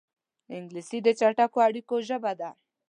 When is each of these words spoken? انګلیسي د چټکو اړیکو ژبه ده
انګلیسي 0.55 0.99
د 1.03 1.07
چټکو 1.19 1.57
اړیکو 1.67 1.95
ژبه 2.07 2.31
ده 2.39 2.49